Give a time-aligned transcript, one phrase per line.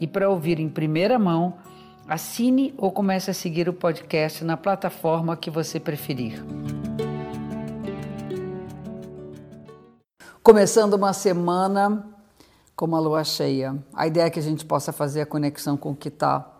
[0.00, 1.54] e para ouvir em primeira mão,
[2.08, 6.42] assine ou comece a seguir o podcast na plataforma que você preferir.
[10.42, 12.04] Começando uma semana
[12.74, 13.76] com uma lua cheia.
[13.92, 16.50] A ideia é que a gente possa fazer a conexão com o que está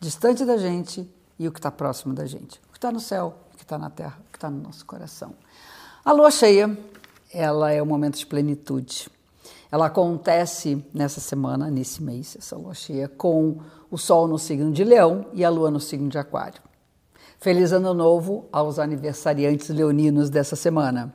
[0.00, 1.06] distante da gente
[1.38, 2.58] e o que está próximo da gente.
[2.68, 4.86] O que está no céu, o que está na terra, o que está no nosso
[4.86, 5.34] coração.
[6.02, 6.76] A lua cheia,
[7.32, 9.10] ela é o momento de plenitude.
[9.70, 13.58] Ela acontece nessa semana, nesse mês, essa lua cheia, com
[13.90, 16.62] o Sol no signo de Leão e a Lua no signo de Aquário.
[17.38, 21.14] Feliz Ano Novo aos aniversariantes leoninos dessa semana.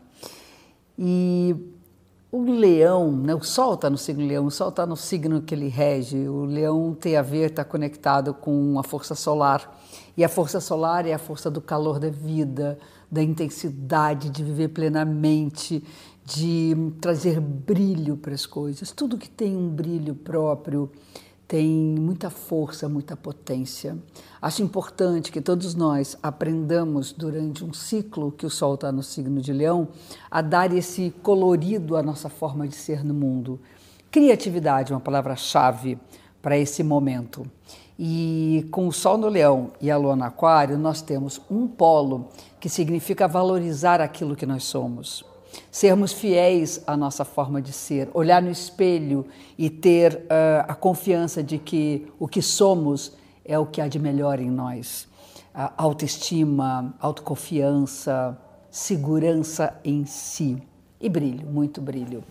[0.97, 1.55] E
[2.31, 5.55] o leão, né, o Sol está no signo leão, o Sol está no signo que
[5.55, 6.27] ele rege.
[6.27, 9.79] O leão tem a ver, está conectado com a força solar.
[10.17, 12.77] E a força solar é a força do calor da vida,
[13.09, 15.83] da intensidade de viver plenamente,
[16.25, 18.91] de trazer brilho para as coisas.
[18.91, 20.91] Tudo que tem um brilho próprio
[21.47, 23.95] tem muita força, muita potência.
[24.41, 29.39] Acho importante que todos nós aprendamos durante um ciclo que o Sol está no signo
[29.39, 29.89] de Leão
[30.31, 33.59] a dar esse colorido à nossa forma de ser no mundo.
[34.09, 35.99] Criatividade é uma palavra-chave
[36.41, 37.45] para esse momento.
[37.97, 42.29] E com o Sol no Leão e a Lua no Aquário, nós temos um polo
[42.59, 45.34] que significa valorizar aquilo que nós somos
[45.71, 49.25] sermos fiéis à nossa forma de ser, olhar no espelho
[49.57, 53.99] e ter uh, a confiança de que o que somos é o que há de
[53.99, 55.07] melhor em nós.
[55.53, 58.37] Uh, autoestima, autoconfiança,
[58.69, 60.61] segurança em si
[60.99, 62.23] e brilho, muito brilho.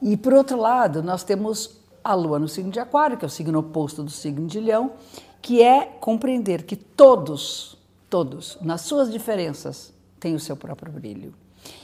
[0.00, 3.30] E por outro lado, nós temos a lua no signo de Aquário, que é o
[3.30, 4.92] signo oposto do signo de Leão,
[5.40, 7.76] que é compreender que todos,
[8.10, 11.32] todos, nas suas diferenças, têm o seu próprio brilho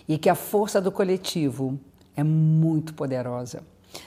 [0.08, 1.78] e que a força do coletivo
[2.16, 3.62] é muito poderosa.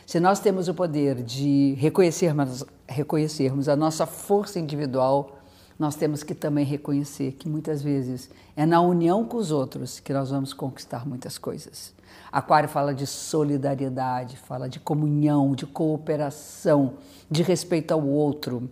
[0.06, 5.38] Se nós temos o poder de reconhecermos, reconhecermos a nossa força individual,
[5.80, 10.14] nós temos que também reconhecer que muitas vezes é na união com os outros que
[10.14, 11.94] nós vamos conquistar muitas coisas.
[12.32, 16.96] Aquário fala de solidariedade, fala de comunhão, de cooperação,
[17.30, 18.70] de respeito ao outro.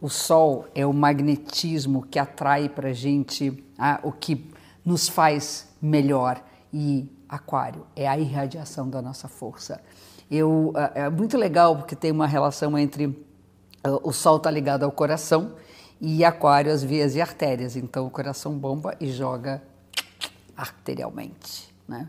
[0.00, 4.52] O Sol é o magnetismo que atrai para a gente ah, o que
[4.84, 6.42] nos faz melhor.
[6.72, 9.80] E Aquário é a irradiação da nossa força.
[10.30, 13.26] Eu, é, é muito legal porque tem uma relação entre
[14.02, 15.54] o Sol está ligado ao coração
[16.00, 17.76] e Aquário as veias e artérias.
[17.76, 19.62] Então o coração bomba e joga
[20.56, 22.08] arterialmente, né?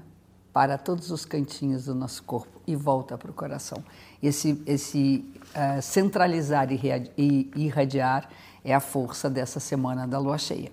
[0.51, 3.83] Para todos os cantinhos do nosso corpo e volta para o coração.
[4.21, 8.29] Esse, esse uh, centralizar e irradiar
[8.63, 10.71] é a força dessa semana da lua cheia.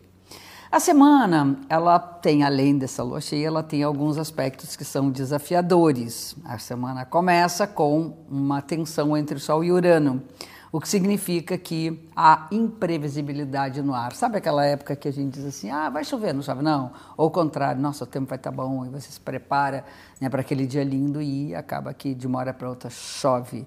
[0.72, 6.36] A semana, ela tem, além dessa lua cheia, ela tem alguns aspectos que são desafiadores.
[6.44, 10.22] A semana começa com uma tensão entre o Sol e Urano,
[10.70, 14.12] o que significa que há imprevisibilidade no ar.
[14.12, 16.62] Sabe aquela época que a gente diz assim, ah, vai chover, não chove?
[16.62, 16.92] Não.
[17.16, 19.84] Ou o contrário, nossa, o tempo vai estar bom, e você se prepara
[20.20, 23.66] né, para aquele dia lindo e acaba que de uma hora para outra chove.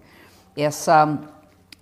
[0.55, 1.19] Essa,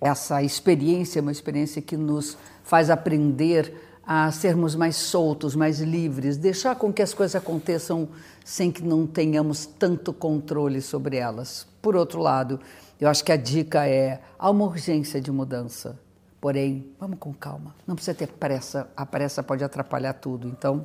[0.00, 6.36] essa experiência é uma experiência que nos faz aprender a sermos mais soltos, mais livres,
[6.36, 8.08] deixar com que as coisas aconteçam
[8.44, 11.66] sem que não tenhamos tanto controle sobre elas.
[11.80, 12.60] Por outro lado,
[13.00, 15.98] eu acho que a dica é há uma urgência de mudança.
[16.40, 17.74] Porém, vamos com calma.
[17.86, 18.88] Não precisa ter pressa.
[18.96, 20.48] A pressa pode atrapalhar tudo.
[20.48, 20.84] Então,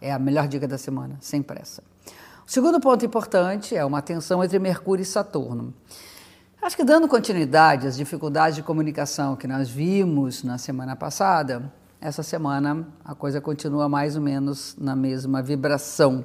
[0.00, 1.82] é a melhor dica da semana, sem pressa.
[2.46, 5.74] O segundo ponto importante é uma tensão entre Mercúrio e Saturno.
[6.62, 12.22] Acho que dando continuidade às dificuldades de comunicação que nós vimos na semana passada, essa
[12.22, 16.24] semana a coisa continua mais ou menos na mesma vibração.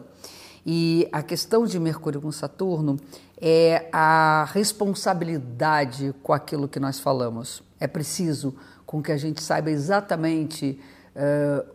[0.66, 2.98] E a questão de Mercúrio com Saturno
[3.40, 7.62] é a responsabilidade com aquilo que nós falamos.
[7.80, 8.56] É preciso
[8.86, 10.80] com que a gente saiba exatamente
[11.16, 11.70] uh,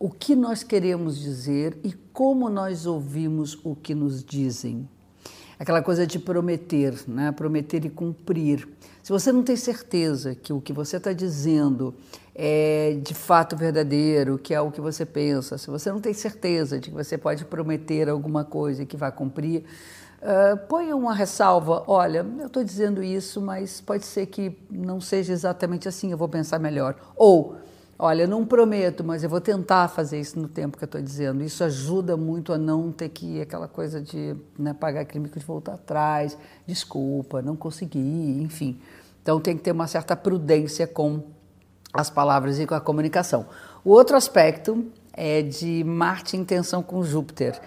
[0.00, 4.88] o que nós queremos dizer e como nós ouvimos o que nos dizem.
[5.56, 7.30] Aquela coisa de prometer, né?
[7.30, 8.68] prometer e cumprir.
[9.02, 11.94] Se você não tem certeza que o que você está dizendo
[12.34, 16.80] é de fato verdadeiro, que é o que você pensa, se você não tem certeza
[16.80, 19.64] de que você pode prometer alguma coisa e que vai cumprir,
[20.20, 21.84] uh, ponha uma ressalva.
[21.86, 26.28] Olha, eu estou dizendo isso, mas pode ser que não seja exatamente assim, eu vou
[26.28, 26.96] pensar melhor.
[27.14, 27.54] Ou,
[27.96, 31.44] olha, não prometo, mas eu vou tentar fazer isso no tempo que eu estou dizendo.
[31.44, 35.74] Isso ajuda muito a não ter que aquela coisa de né, pagar mico de voltar
[35.74, 38.80] atrás, desculpa, não consegui, enfim.
[39.22, 41.33] Então tem que ter uma certa prudência com
[41.94, 43.46] as palavras e com a comunicação.
[43.84, 47.60] O outro aspecto é de Marte em tensão com Júpiter.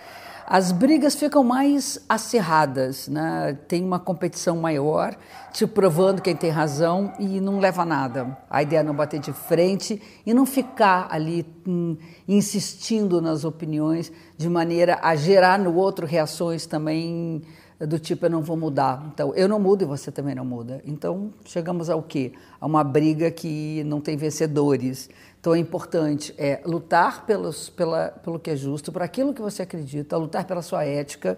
[0.49, 3.57] As brigas ficam mais acirradas, né?
[3.67, 5.13] tem uma competição maior,
[5.51, 8.37] te provando quem tem razão e não leva a nada.
[8.49, 14.09] A ideia é não bater de frente e não ficar ali hum, insistindo nas opiniões
[14.37, 17.41] de maneira a gerar no outro reações também
[17.79, 19.07] do tipo eu não vou mudar.
[19.13, 20.81] Então, eu não mudo e você também não muda.
[20.85, 22.33] Então, chegamos ao quê?
[22.59, 25.09] A uma briga que não tem vencedores.
[25.39, 29.61] Então, é importante é lutar pelos, pela, pelo que é justo, por aquilo que você
[29.61, 31.37] acredita, lutar pela sua ética.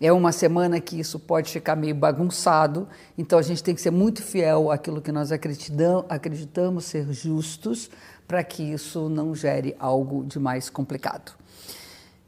[0.00, 3.92] É uma semana que isso pode ficar meio bagunçado, então a gente tem que ser
[3.92, 7.88] muito fiel àquilo que nós acreditamos, acreditamos ser justos,
[8.26, 11.32] para que isso não gere algo de mais complicado.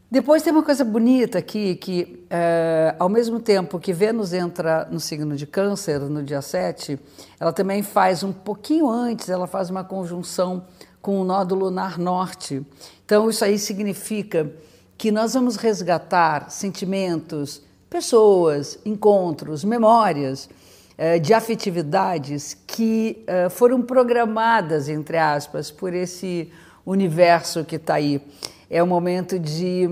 [0.09, 5.01] Depois tem uma coisa bonita aqui, que é, ao mesmo tempo que Vênus entra no
[5.01, 6.97] signo de câncer no dia 7,
[7.41, 10.65] ela também faz um pouquinho antes, ela faz uma conjunção
[11.03, 12.65] com o nódulo lunar norte.
[13.05, 14.49] Então isso aí significa
[14.97, 17.61] que nós vamos resgatar sentimentos,
[17.91, 20.49] pessoas, encontros, memórias
[20.97, 26.49] é, de afetividades que é, foram programadas, entre aspas, por esse
[26.85, 28.23] universo que está aí
[28.71, 29.89] é o momento de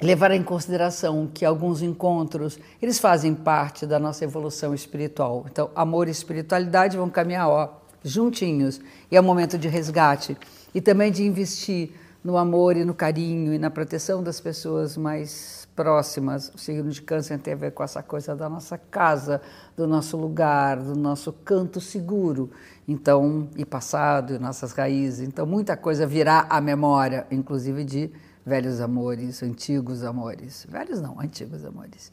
[0.00, 5.46] levar em consideração que alguns encontros eles fazem parte da nossa evolução espiritual.
[5.50, 8.80] Então, amor e espiritualidade vão caminhar ó, juntinhos.
[9.10, 10.36] E é o momento de resgate
[10.74, 11.90] e também de investir
[12.24, 16.52] no amor e no carinho e na proteção das pessoas mais próximas.
[16.54, 19.40] O signo de câncer tem a ver com essa coisa da nossa casa,
[19.76, 22.50] do nosso lugar, do nosso canto seguro.
[22.86, 25.26] Então, e passado, e nossas raízes.
[25.26, 28.10] Então, muita coisa virá à memória, inclusive de
[28.44, 30.66] velhos amores, antigos amores.
[30.68, 32.12] Velhos não, antigos amores.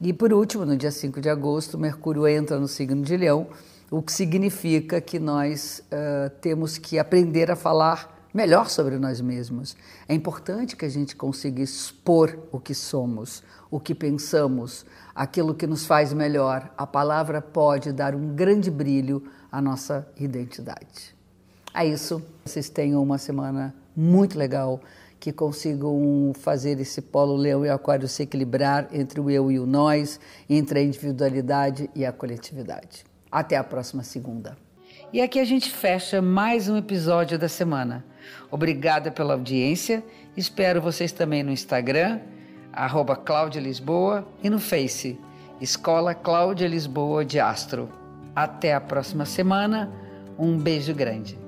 [0.00, 3.46] E por último, no dia 5 de agosto, Mercúrio entra no signo de Leão,
[3.90, 9.76] o que significa que nós uh, temos que aprender a falar melhor sobre nós mesmos.
[10.08, 14.84] É importante que a gente consiga expor o que somos, o que pensamos,
[15.14, 16.72] aquilo que nos faz melhor.
[16.76, 21.14] A palavra pode dar um grande brilho à nossa identidade.
[21.74, 22.22] É isso.
[22.44, 24.80] Vocês tenham uma semana muito legal,
[25.18, 29.66] que consigam fazer esse polo leão e aquário se equilibrar entre o eu e o
[29.66, 33.04] nós, entre a individualidade e a coletividade.
[33.30, 34.56] Até a próxima segunda.
[35.12, 38.04] E aqui a gente fecha mais um episódio da semana.
[38.50, 40.04] Obrigada pela audiência.
[40.36, 42.20] Espero vocês também no Instagram,
[42.72, 45.18] arroba Cláudia Lisboa, e no Face,
[45.60, 47.88] Escola Cláudia Lisboa de Astro.
[48.34, 49.90] Até a próxima semana.
[50.38, 51.45] Um beijo grande.